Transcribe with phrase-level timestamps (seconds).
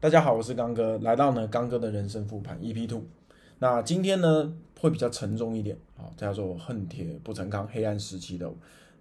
[0.00, 3.02] 大家好，我是刚哥，来到呢刚哥的人生复盘 EP Two。
[3.58, 8.48] 那今天呢会比较沉重一点啊，叫做恨铁不成钢，黑暗时期的。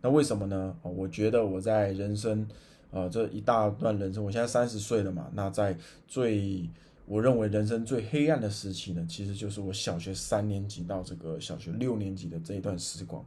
[0.02, 0.76] 那为什么呢？
[0.82, 2.48] 我觉得我在人生
[2.90, 5.78] 呃这一大段人生，我现在三十岁了嘛，那在
[6.08, 6.68] 最
[7.06, 13.24] 我认为人生最黑暗的时期呢，其实就是我小学三年级到这个小学六年级的这一段时光。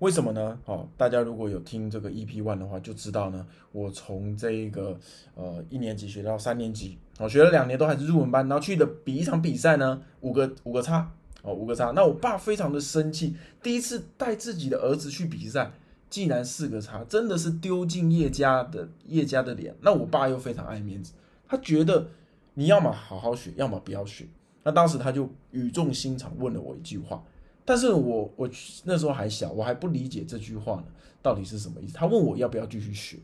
[0.00, 0.58] 为什么呢？
[0.64, 3.46] 哦，大家如果有听这个 EP One 的话，就知道呢。
[3.70, 4.98] 我从这个
[5.34, 11.90] 呃一年级学到三年级，我学了两年都还是入门班，然后去的比一场比赛呢，五个五个差哦，五个差。
[11.90, 15.70] 那我爸非常的生气，第一次带自己的儿子去比赛，
[16.08, 19.76] 竟然四个差，真的是丢尽叶家的叶家的脸。
[19.82, 21.12] 那我爸又非常爱面子，
[21.46, 22.08] 他觉得
[22.54, 24.26] 你要么好好学，要么不要学。
[24.62, 27.22] 那当时他就语重心长问了我一句话。
[27.64, 28.50] 但是我我
[28.84, 30.84] 那时候还小，我还不理解这句话呢，
[31.22, 31.94] 到底是什么意思？
[31.94, 33.18] 他问我要不要继续学，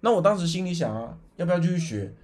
[0.00, 2.14] 那我当时心里想啊，要不要继续学？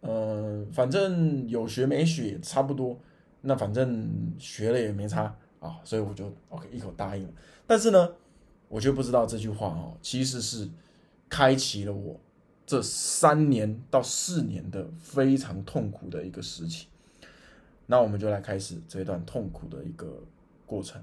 [0.00, 2.98] 嗯，反正有学没学也差不多，
[3.42, 7.32] 那反正学了也没差啊，所以我就 OK 一口答应了。
[7.66, 8.10] 但是呢，
[8.68, 10.68] 我却不知道这句话哦，其实是
[11.28, 12.18] 开启了我
[12.66, 16.88] 这三年到四年的非常痛苦的一个时期。
[17.86, 20.22] 那我们就来开始这段痛苦的一个。
[20.66, 21.02] 过程，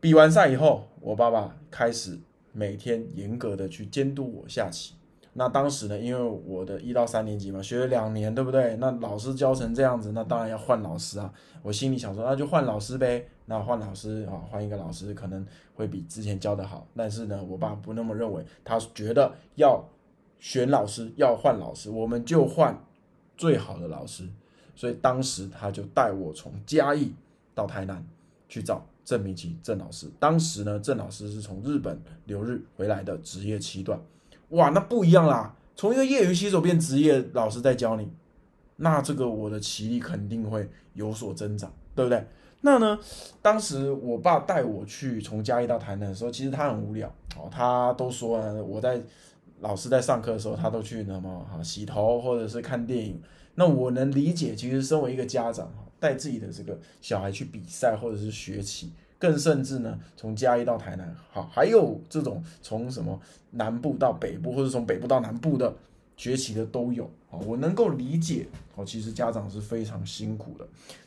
[0.00, 2.18] 比完赛以后，我爸爸开始
[2.52, 4.94] 每天严格的去监督我下棋。
[5.38, 8.74] 那当时呢，因为我的一到三年级嘛，学了两年，对不对？
[8.76, 11.30] 那老师教成这样子，那当然要换老师啊。
[11.62, 13.28] 我心里想说，那就换老师呗。
[13.44, 16.86] 那换老师啊，换一个老师可能会比之前教的好。
[16.96, 19.84] 但是呢，我爸不那么认为，他觉得要
[20.38, 22.82] 选老师，要换老师，我们就换
[23.36, 24.26] 最好的老师。
[24.74, 27.12] 所以当时他就带我从嘉义。
[27.56, 28.06] 到台南
[28.48, 33.98] 去找郑明奇郑老师，当时呢，郑老师是从日本留日回来的职业七段，
[34.50, 38.08] 哇，那不一样啦，从一个业余棋手变职业老师在教你，
[38.76, 42.26] 那这个我的棋力肯定会有所增长，对不对？
[42.60, 42.98] 那呢，
[43.40, 49.00] 当时我爸带我去从嘉义到台南的时候，其实他很无聊哦，他都说我在
[49.60, 53.20] 老师在上课的时候，他都去什么哈洗头或者是看电影，
[53.54, 55.72] 那我能理解，其实身为一个家长
[56.06, 65.74] 带自己的这个小孩去比赛或者是学习，更甚至呢，从嘉义到台南，好，还有这种从什么南部到北部，或者从北部到南部的
[66.16, 68.46] 学习的都有，啊，我能够理解，
[68.76, 70.64] 哦，其实家长是非常辛苦的。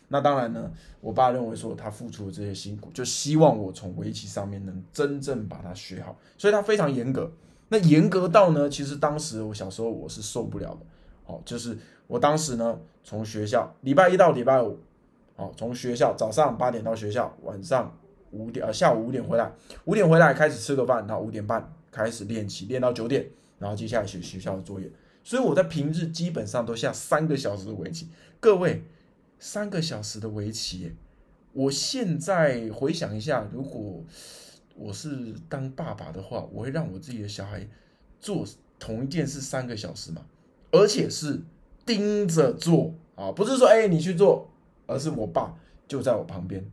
[0.10, 7.32] 那当然呢，我爸认为说他付出的这些辛苦，就希望我从围棋上面能真正把它学好，所以他非常严格。
[7.70, 10.80] 那严格到呢，其实当时我小时候我是受不了的，
[11.28, 11.78] 哦，就是
[12.08, 14.78] 我当时呢，从学校礼拜一到礼拜五。
[15.40, 17.98] 哦，从学校早上八点到学校，晚上
[18.32, 19.50] 五点呃下午五点回来，
[19.86, 23.26] 五点回来开始吃个饭，然后五点半开始练习，练到九点，
[23.58, 24.92] 然后接下来写学校的作业。
[25.24, 28.10] 所以我在平日基本上都下三个小时的围棋。
[28.42, 28.84] 各位，
[29.40, 30.92] 三个小时的围棋，
[31.54, 34.04] 我现在回想一下，如果
[34.76, 37.66] 我是当爸爸的话，我会让我自己的小孩
[38.20, 38.46] 做
[38.78, 40.26] 同一件事三个小时吗？
[40.72, 41.40] 而且是
[41.86, 44.50] 盯着做啊，不是说哎你去做。
[44.90, 45.56] 而是我爸
[45.88, 46.66] 就在我旁边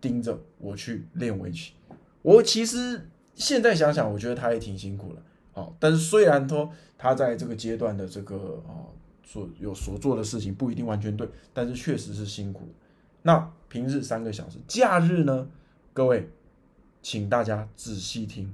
[0.00, 1.72] 盯着我去练围棋。
[2.22, 5.22] 我其实现在想想，我觉得他也挺辛苦了。
[5.52, 8.90] 好，但是虽然说他在这个阶段的这个啊
[9.22, 12.68] 所有所做的事情不一定完全对，但是确实是辛苦。
[13.22, 15.48] 那平日三个小时，假日呢？
[15.92, 16.28] 各位，
[17.02, 18.52] 请大家仔细听。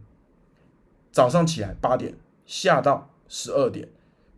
[1.10, 3.88] 早上起来八点下到十二点，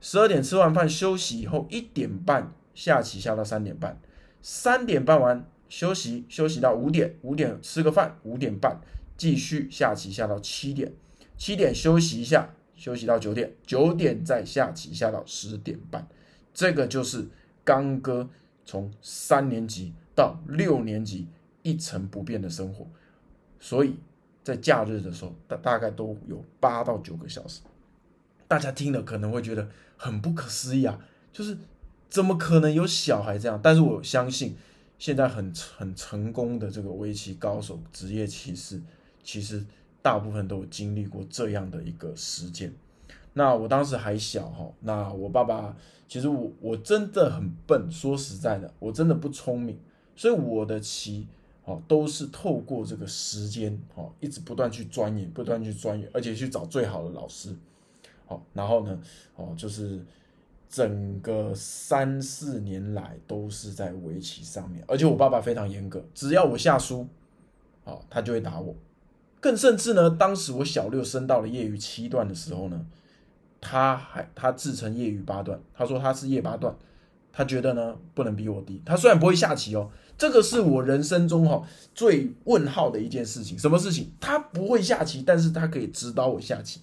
[0.00, 4.00] 十二点吃完饭休息以后，一点半下棋下到三点半。
[4.42, 8.80] 三点半完休息，休息到五点，五点吃个饭，五点半
[9.16, 10.92] 继续下棋下到七点，
[11.38, 16.08] 七点休息一下，休息到九点，九点再下棋下到十点半。
[16.52, 17.28] 这个就是
[17.62, 18.28] 刚哥
[18.66, 21.28] 从三年级到六年级
[21.62, 22.86] 一成不变的生活，
[23.60, 23.94] 所以
[24.42, 27.60] 在假日的时候大大概都有八到九个小时。
[28.48, 30.98] 大家听了可能会觉得很不可思议啊，
[31.32, 31.56] 就是。
[32.12, 33.59] 怎么可能有小孩这样？
[33.62, 34.55] 但是我相信，
[34.99, 38.79] 现在很很成功的这个围棋高手、职业棋士，
[39.23, 39.64] 其实
[40.03, 42.70] 大部分都有经历过这样的一个时间。
[43.32, 45.75] 那我当时还小哈，那我爸爸
[46.06, 49.79] 其实我我真的很笨，说实在的，我真的不聪明，
[50.14, 51.26] 所以我的棋
[51.64, 57.56] 哦都是透过这个时间哦，一直不断去钻研，不断去钻研，而且去找最好的老师。
[58.26, 59.00] 好，然后呢，
[59.37, 60.05] 哦就是。
[60.72, 67.06] 整个三四年来都是在围棋上面，而且我爸爸非常严格，只要我下输，
[67.84, 68.74] 啊，他就会打我。
[69.38, 72.86] 更甚至呢，当时我小六升到了业余七段的时候呢，
[73.60, 76.75] 他还他自称业余八段，他说他是夜八段，
[77.30, 78.80] 他觉得呢不能比我低。
[78.82, 81.62] 他虽然不会下棋哦，这个是我人生中哈
[81.94, 83.58] 最问号的一件事情。
[83.58, 84.10] 什么事情？
[84.18, 86.80] 他不会下棋，但是他可以指导我下棋。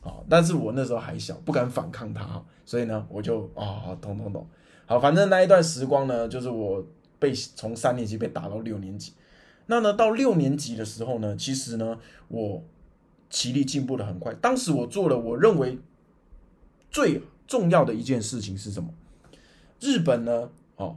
[0.00, 4.46] 啊，但是我那时候还小，不敢反抗他，所以呢，我就啊，懂懂懂。
[4.86, 6.84] 好，反正那一段时光呢，就是我
[7.18, 9.12] 被从三年级被打到六年级。
[9.66, 11.98] 那呢，到六年级的时候呢，其实呢，
[12.28, 12.64] 我
[13.28, 14.34] 棋力进步的很快。
[14.34, 15.78] 当时我做了我认为
[16.90, 18.88] 最重要的一件事情是什么？
[19.78, 20.96] 日本呢，哦，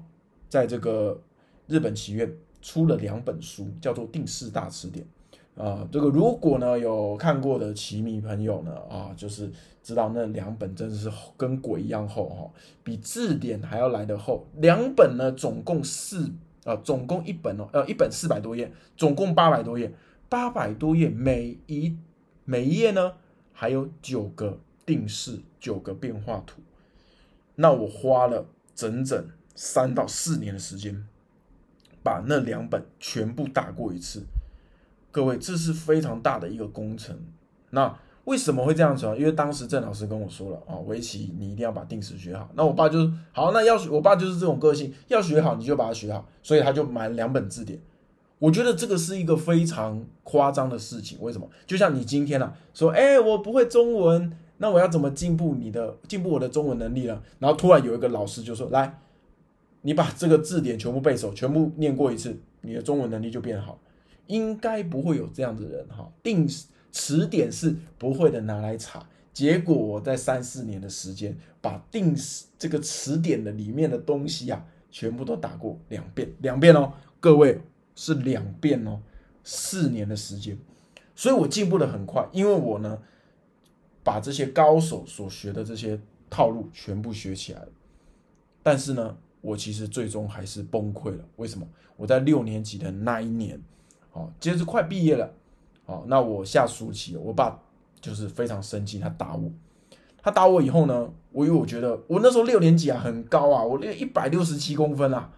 [0.50, 1.22] 在这个
[1.68, 5.06] 日本棋院出了两本书，叫做《定式大词典》。
[5.56, 9.52] 啊，这个如果呢有看过的棋迷朋友呢，啊，就是
[9.84, 12.50] 知道那两本真的是跟鬼一样厚哈，
[12.84, 14.48] 比字典还要来的厚。
[14.58, 16.32] 两本呢总共四
[16.64, 19.94] 啊，总共一本哦，呃，一本四百多页，总共八百多页，
[20.28, 21.96] 八百多页，每一
[22.46, 23.14] 每一页呢
[23.52, 26.62] 还有九个定式，九个变化图。
[27.56, 29.24] 那我花了整整
[29.54, 31.06] 三到四年的时间，
[32.02, 34.24] 把那两本全部打过一次。
[35.14, 37.16] 各位，这是非常大的一个工程。
[37.70, 39.16] 那为什么会这样子啊？
[39.16, 42.50] 因为当时郑老师跟我说了啊，围棋你一定要把定时学好。
[42.56, 47.80] 那我爸就是好，那要我爸就是这种个性，要学好你就把它学好，所以他就买了两本字典。
[48.40, 51.22] 我觉得这个是一个非常夸张的事情。
[51.22, 51.48] 为什么？
[51.68, 57.22] 就像你今天啊，说，哎，我不会中文，那我要怎么进步你的进步我的中文能力呢？
[57.38, 59.00] 然后突然有一个老师就说，来，
[59.82, 63.78] 你把这个字典全部背熟，全部念过一次，你的中文能力就变好。
[64.28, 66.48] 应该不会有这样的人哈，定
[66.92, 72.16] 词典是不会的拿来查，结果我在三四年的时间把定
[72.58, 77.60] 这个词典的里面的东西啊，全部都打过两遍，两遍哦，各位
[77.96, 79.02] 是两遍哦，
[79.44, 80.58] 四年的时间，
[81.16, 83.00] 所以我进步的很快，因为我呢
[84.04, 86.00] 把这些高手所学的这些
[86.30, 87.70] 套路全部学起来了，
[88.62, 91.68] 但是呢，我其实最终还是崩溃了，为什么？
[91.98, 93.62] 我在六年级的那一年。
[94.14, 95.34] 哦，接着快毕业了，
[95.86, 97.60] 哦，那我下书棋，我爸
[98.00, 99.52] 就是非常生气，他打我，
[100.22, 105.32] 他打我以后呢，我因为我觉得我那时候六年级啊，很高啊，我练一百六十七公分啊，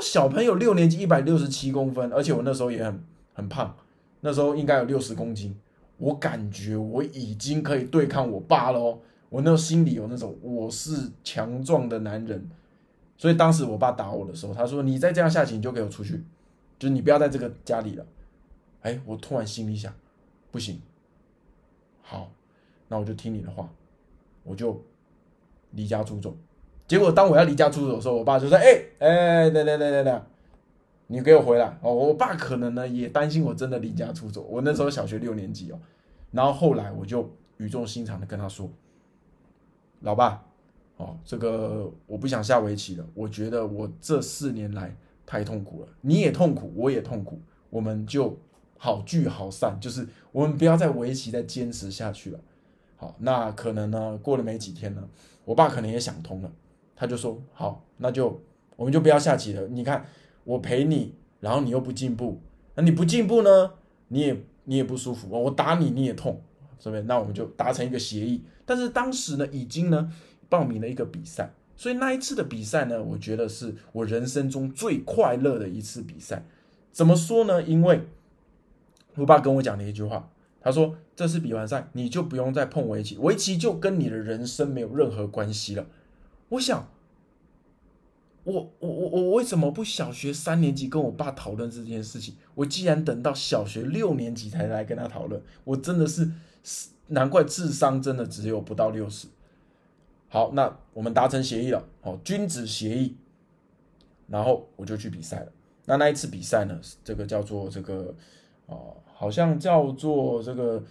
[0.00, 3.04] 小朋友六年级一百六十七公分，而且我那时候也很
[3.34, 3.74] 很胖，
[4.20, 5.54] 那时候应该有六十公斤，
[5.98, 12.48] 我感觉我已经可以对抗我爸喽，我那时候心里有那种我是强壮的男人，
[13.16, 16.22] 所以当时我爸打我的时候，他说你再这样下棋，你就给我出去。
[16.82, 18.04] 就是你不要在这个家里了，
[18.80, 19.94] 哎，我突然心里想，
[20.50, 20.82] 不行，
[22.00, 22.28] 好，
[22.88, 23.72] 那我就听你的话，
[24.42, 24.82] 我就
[25.70, 26.36] 离家出走。
[26.88, 30.24] 结果当我要离家出走的时候，我爸就说：“哎哎，等等等等等，
[31.06, 34.42] 你给我回来哦！”我爸可能呢也担心我真的离家出走。
[34.50, 35.78] 我那时候小学六年级哦，
[36.32, 38.68] 然后后来我就语重心长的跟他说
[40.02, 40.44] ：“老爸，
[40.96, 44.92] 哦，这个我不想下围棋了，我觉得我这四年来。”
[45.24, 47.40] 太痛苦了，你也痛苦，我也痛苦，
[47.70, 48.38] 我们就
[48.76, 52.40] 好聚好散，就是我们不要再围棋再坚持下去了。
[52.96, 55.08] 好，那可能呢，过了没几天呢，
[55.44, 56.52] 我爸可能也想通了，
[56.94, 58.40] 他就说：好，那就
[58.76, 59.68] 我们就不要下棋了。
[59.68, 60.04] 你看
[60.44, 62.40] 我陪你，然后你又不进步，
[62.74, 63.72] 那你不进步呢，
[64.08, 66.42] 你也你也不舒服，我打你你也痛，
[66.78, 67.02] 是不是？
[67.02, 68.42] 那我们就达成一个协议。
[68.64, 70.12] 但是当时呢，已经呢
[70.48, 71.52] 报名了一个比赛。
[71.76, 76.44] 所以那一次的比赛呢，我觉得是我人生中最快乐的一次比赛。
[76.92, 77.62] 怎么说呢？
[77.62, 78.02] 因为
[79.14, 85.86] 我爸跟我讲了一句话，他说：“这次比完赛，你就不用再碰围棋，围棋就跟你的人生没有任何关系了。”
[86.50, 86.88] 我想，
[88.44, 92.34] 我我我我为什么不小学三年级跟我爸讨论这件事情？
[92.54, 96.30] 我既然等到小学六年级才来跟他讨论，我真的是
[97.08, 99.28] 难怪智商真的只有不到六十。
[100.32, 103.14] 好，那我们达成协议了，哦，君子协议，
[104.28, 105.52] 然后我就去比赛了。
[105.84, 108.14] 那那一次比赛呢，这个叫做这个，
[108.64, 110.82] 哦，好像叫做这个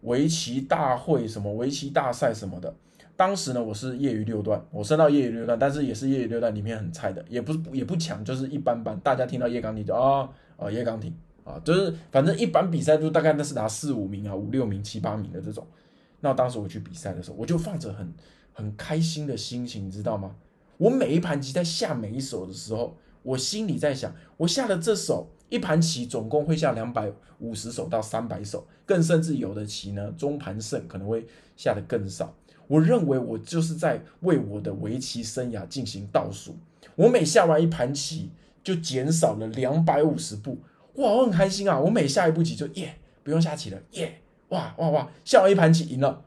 [0.00, 2.74] 围棋大会，什么围棋大赛什么的。
[3.14, 8.98] 当时呢，我是业余六段，我升到业余六段，但是也是业余六段里面很菜的，也不是也不强，就是一般般。
[8.98, 15.64] 大家听到叶刚艇就啊啊叶刚挺啊，就是反正一般比赛就大概那是拿四五名啊，五六名、七八名的这种。
[16.18, 18.12] 那当时我去比赛的时候，我就放着很。
[18.52, 20.36] 很开心的心情，你知道吗？
[20.78, 32.34] 我每一盘棋在下每一手的时候，我心里在想，我下了这手一盘棋，总共会下两百五十手到三百手，更甚至有的棋呢，中盘胜可能会下的更少。
[32.66, 36.56] 我认为我就是在为我的围棋生涯进行倒数。
[36.96, 38.30] 我每下完一盘棋，
[38.64, 40.58] 就减少了两百五十步。
[40.94, 41.78] 哇，我很开心啊！
[41.78, 46.24] 我每下一步棋就耶，不用下棋了，耶，哇哇哇，下完一盘棋赢了。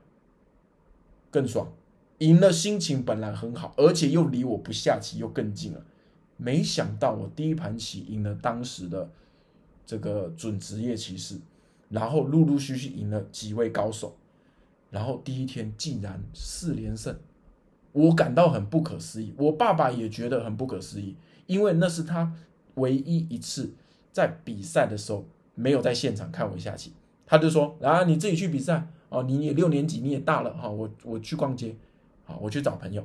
[1.29, 1.71] 更爽，
[2.19, 5.85] 赢了心情本来很好，而且又离我不下棋又更近了。
[6.37, 9.09] 没想到我第一盘棋赢了当时的
[9.85, 11.39] 这个准职业棋士，
[11.89, 14.15] 然后陆陆续续赢了几位高手，
[14.89, 17.17] 然后第一天竟然四连胜，
[17.91, 19.33] 我感到很不可思议。
[19.37, 21.15] 我爸爸也觉得很不可思议，
[21.47, 22.33] 因为那是他
[22.75, 23.73] 唯一一次
[24.11, 26.91] 在比赛的时候没有在现场看我下棋，
[27.25, 31.75] 他就说：“啊，你自己去比赛哦，你也六年级，你也大了哈，我我去逛街，
[32.25, 33.03] 好，我去找朋友，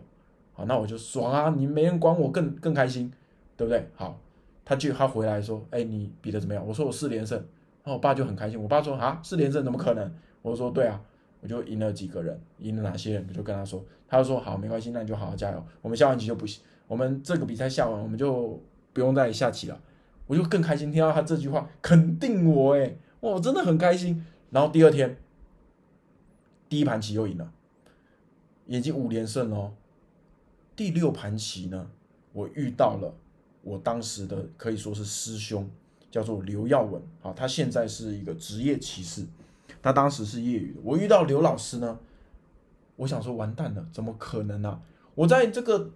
[0.53, 3.13] 好，那我就爽啊，你没人管我更更开心。”
[3.61, 3.87] 对不对？
[3.95, 4.19] 好，
[4.65, 7.37] 他就他回来说：“哎，你比的怎么样？”我说：“我四连胜。”
[7.85, 8.59] 然后我爸就很开心。
[8.59, 10.11] 我爸说：“啊，四连胜怎么可能？”
[10.41, 10.99] 我说：“对啊，
[11.43, 15.63] 我就赢了几个人，赢了哪些人？”我就跟他说，他就说：“好，没关系，那你就好好加油。
[15.83, 18.59] 我们下完棋就不行，我们这个比赛下完，我们就
[18.95, 19.79] 不用再下棋了。”
[20.27, 24.25] 我就更开心，听到他这句话肯定我，哎，我真的很开心。
[24.49, 25.19] 然后第二天，
[26.71, 27.53] 第一盘棋又赢了，
[28.79, 29.73] 已经五连胜哦。
[30.77, 31.91] 第六盘棋呢，
[32.33, 33.15] 我遇到了。
[33.63, 35.69] 我当时的可以说是师兄，
[36.11, 39.27] 叫做刘耀文啊，他现在是一个职业棋士，
[39.83, 40.81] 他当时是业余的。
[40.83, 41.99] 我遇到刘老师呢，
[42.97, 44.81] 我想说完蛋了，怎么可能呢？
[45.15, 45.91] 我在这个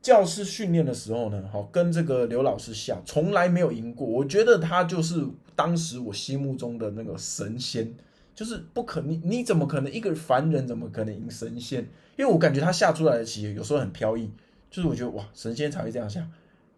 [0.00, 4.06] 教室训练的时候呢，好跟这个刘老师下，从来没有赢过。
[4.06, 5.26] 我觉得他就是
[5.56, 7.92] 当时我心目中的那个神仙，
[8.34, 11.80] 就是不可你你怎么可能一个凡人怎么可能赢神仙？
[12.16, 14.30] 因为我感觉他下出来的棋有时候很飘逸，
[14.70, 16.26] 就是我觉得哇，神仙才会这样下。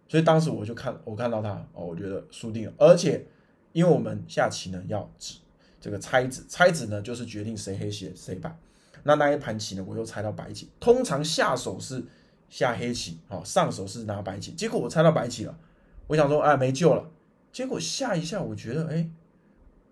[0.06, 2.72] 所以当时我就看，我看到他哦，我觉得输定了。
[2.78, 3.26] 而且，
[3.72, 5.36] 因为我们下棋呢要指
[5.80, 8.56] 这个猜子，猜子呢就是决定谁黑棋谁白。
[9.02, 10.68] 那那一盘棋呢，我又猜到白棋。
[10.78, 12.04] 通常下手是
[12.48, 14.52] 下黑棋，好上手是拿白棋。
[14.52, 15.58] 结果我猜到白棋了，
[16.06, 17.10] 我想说哎没救了。
[17.52, 19.08] 结果下一下，我觉得哎，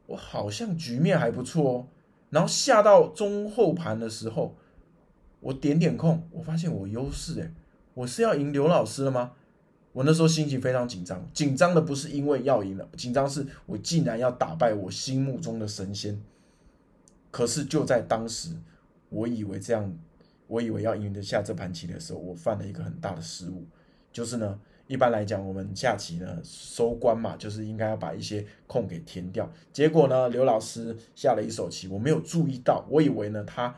[0.06, 1.87] 我好像局面还不错哦。
[2.30, 4.56] 然后下到中后盘的时候，
[5.40, 7.52] 我点点空，我发现我优势哎，
[7.94, 9.32] 我是要赢刘老师了吗？
[9.92, 16.18] 我那时候心情非常紧张，紧张的不是因为要赢了，紧张是我竟然要打败我心目中的神仙。
[17.30, 18.56] 可是就在当时，
[19.11, 19.94] 我以为这样，
[20.47, 23.66] 我以为要赢得下这盘棋的时候，我犯了一个很大的失误，
[24.11, 29.51] 就是呢，一般来讲我们下棋呢收官嘛，就是应该要把一些空给填掉。
[29.73, 33.75] 结果呢，刘老师下了一手棋，我没有注意到，我以为呢他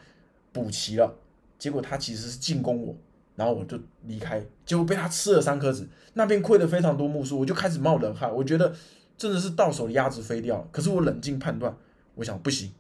[0.53, 1.17] 补棋了，
[1.59, 2.97] 结果他其实是进攻我。
[3.37, 8.33] 然后我就离开，结果被他吃了三颗子，那边亏了非常多目数，我就开始冒冷汗。
[8.33, 8.73] 我觉得
[9.19, 10.69] 真的是到手的鸭子飞掉了。
[10.71, 11.77] 可是我冷静判断，
[12.15, 12.71] 我想不行，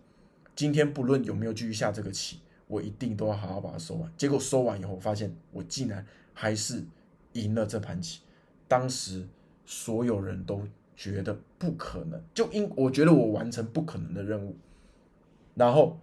[0.55, 2.39] 今天不论有没有继续下这个棋，
[2.69, 4.09] 我一定都要好好把它收完。
[4.17, 6.85] 结果收完以后，发现我竟然还是
[7.35, 8.23] 赢了这盘棋。
[8.67, 9.29] 当时
[9.65, 10.63] 所有人都
[10.97, 14.57] 觉得不可能，就因我觉得我完成不可能的任务，
[15.55, 15.99] 然后。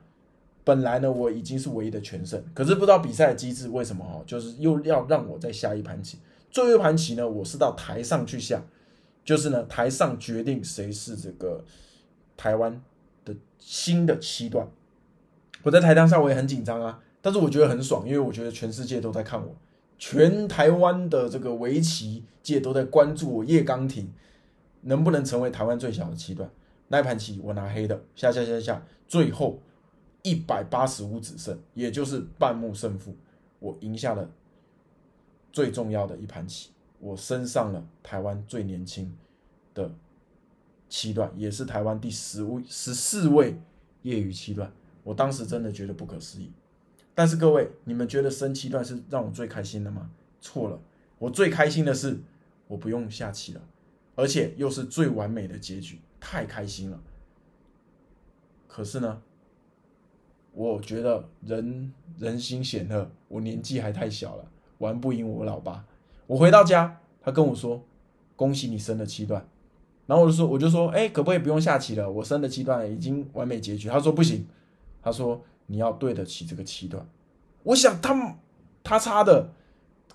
[0.64, 6.20] 本来呢，我已经是唯一的全胜，可是不知道比赛的机制为什么哈，就是又要让我再下一盘棋。
[6.52, 8.64] 最后一盘棋呢，我是到台上去下，
[9.26, 11.66] 就是呢台上决定谁是这个
[12.38, 12.80] 台湾
[13.26, 14.68] 的新的七段。
[15.64, 19.56] 我在台上我也很紧张啊，但是我觉得很爽，因为我觉得全世界都在看我，
[20.01, 24.12] 全台湾的这个围棋界都在关注我叶刚廷
[24.81, 26.50] 能不能成为台湾最小的七段。
[26.88, 29.62] 那一盘棋我拿黑的，下下下下，最后。
[30.24, 33.15] 一百八十五子胜，也就是半目胜负，
[33.58, 34.29] 我赢下了
[35.51, 39.12] 最重要的一盘棋，我升上了台湾最年轻
[39.74, 39.91] 的
[40.88, 43.60] 七段，也是台湾第十位十四位
[44.03, 44.72] 业余七段。
[45.03, 46.51] 我当时真的觉得不可思议。
[47.13, 50.10] 但是各位，你们觉得升七段是让我最开心的吗？
[50.39, 50.80] 错了，
[51.20, 52.20] 我最开心的是
[52.68, 53.62] 我不用下棋了，
[54.15, 57.00] 而且又是最完美的结局，太开心了。
[58.68, 59.22] 可是呢？
[60.53, 64.46] 我觉得人人心险恶，我年纪还太小了，
[64.80, 65.86] 玩不赢我老爸。
[66.27, 67.82] 我回到家，他跟我说
[68.36, 69.48] ：“恭喜你升了七段。”
[70.08, 72.12] 然后我就说：“我就说，哎，可不可以不用下棋了？
[72.12, 74.46] 我升了七段，已经完美结局。”他说：“不行。”
[75.01, 75.41] 他说
[75.72, 77.08] ：“你要对得起这个七段。”
[77.63, 78.36] 我想他
[78.84, 79.51] 他差的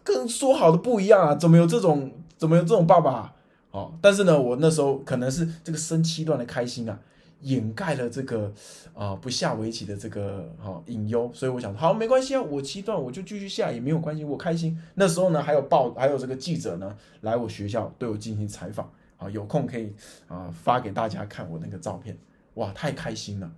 [0.05, 1.35] 跟说好的不一样啊！
[1.35, 3.35] 怎么有这种怎么有这种爸爸？
[3.71, 7.01] 哦，但是呢，我那时候可能是这个升七段的开心啊。
[7.43, 8.51] 掩盖了这个
[8.95, 14.77] 啊不下围棋的这个哈隐忧，所以我想好没关系啊，我七段我就继续下也没有关系，我开心。
[14.95, 19.95] 那时候呢，还有报还有这个记者呢来我学校对我进行采访啊，有空可以
[20.27, 22.17] 啊发给大家看我那个照片，
[22.55, 23.53] 哇，太开心了。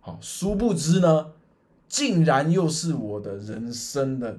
[0.00, 1.32] 好，殊不知呢，
[1.94, 4.36] 竟然又是我的人生的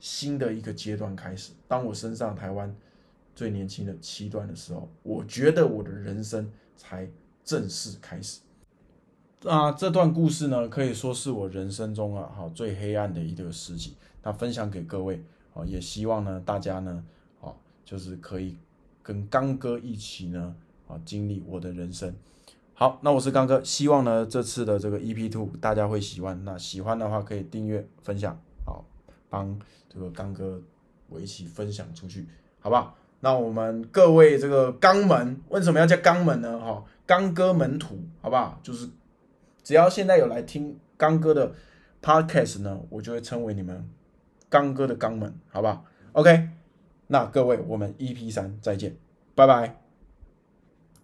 [0.00, 1.52] 新的一个阶段开始。
[1.68, 2.74] 当我升上台湾
[3.36, 7.08] 最年轻的七段的时候，我觉得我的人生才。
[7.44, 8.40] 正式开始，
[9.44, 13.96] 啊，这段故事呢，可以说是我人生中啊，哈最黑暗的一个时期。
[14.22, 15.24] 那分享给各位，
[15.54, 17.02] 啊，也希望呢，大家呢，
[17.40, 17.54] 啊，
[17.86, 18.54] 就是可以
[19.02, 20.54] 跟刚哥一起呢，
[20.86, 22.14] 啊，经历我的人生。
[22.80, 26.40] 好，那我是刚哥，希望呢，这次的这个 EP Two 大家会喜欢。
[26.44, 28.84] 那喜欢的话，可以订阅、分享，好，
[29.28, 29.58] 帮
[29.88, 30.62] 这个刚哥
[31.08, 32.24] 我一起分享出去，
[32.60, 32.96] 好不好？
[33.18, 36.56] 那我们各位这个肛门，为什么要叫肛门呢？
[36.60, 38.60] 哈，刚哥门徒，好不好？
[38.62, 38.88] 就是。
[39.64, 41.52] 只要现在有来听刚哥的
[42.00, 43.90] podcast 呢，我就会称为你们
[44.48, 46.48] 刚哥的肛门，好不好？OK，
[47.08, 48.96] 那各位，我们 EP 三再见，
[49.34, 49.87] 拜拜。